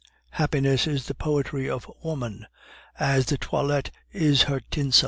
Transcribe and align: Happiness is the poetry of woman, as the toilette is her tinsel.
Happiness 0.31 0.87
is 0.87 1.05
the 1.05 1.13
poetry 1.13 1.69
of 1.69 1.85
woman, 2.01 2.47
as 2.99 3.27
the 3.27 3.37
toilette 3.37 3.91
is 4.11 4.41
her 4.49 4.59
tinsel. 4.59 4.99